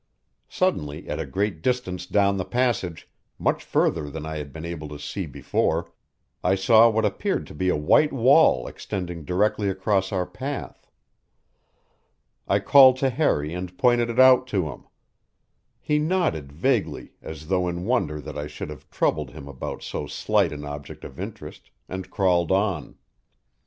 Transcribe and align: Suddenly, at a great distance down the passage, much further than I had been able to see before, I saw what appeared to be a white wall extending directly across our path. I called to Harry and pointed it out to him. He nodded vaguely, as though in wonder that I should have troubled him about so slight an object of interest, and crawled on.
Suddenly, 0.49 1.07
at 1.07 1.19
a 1.19 1.27
great 1.27 1.61
distance 1.61 2.07
down 2.07 2.37
the 2.37 2.43
passage, 2.43 3.07
much 3.37 3.63
further 3.63 4.09
than 4.09 4.25
I 4.25 4.37
had 4.37 4.51
been 4.51 4.65
able 4.65 4.87
to 4.89 4.97
see 4.97 5.27
before, 5.27 5.91
I 6.43 6.55
saw 6.55 6.89
what 6.89 7.05
appeared 7.05 7.45
to 7.45 7.53
be 7.53 7.69
a 7.69 7.75
white 7.75 8.11
wall 8.11 8.65
extending 8.65 9.23
directly 9.25 9.69
across 9.69 10.11
our 10.11 10.25
path. 10.25 10.87
I 12.47 12.57
called 12.57 12.97
to 12.97 13.11
Harry 13.11 13.53
and 13.53 13.77
pointed 13.77 14.09
it 14.09 14.19
out 14.19 14.47
to 14.47 14.69
him. 14.69 14.85
He 15.79 15.99
nodded 15.99 16.51
vaguely, 16.51 17.13
as 17.21 17.45
though 17.49 17.67
in 17.67 17.85
wonder 17.85 18.19
that 18.21 18.35
I 18.39 18.47
should 18.47 18.71
have 18.71 18.89
troubled 18.89 19.29
him 19.29 19.47
about 19.47 19.83
so 19.83 20.07
slight 20.07 20.51
an 20.51 20.65
object 20.65 21.03
of 21.03 21.19
interest, 21.19 21.69
and 21.87 22.09
crawled 22.09 22.51
on. 22.51 22.95